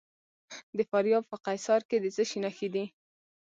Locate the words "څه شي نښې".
2.15-2.67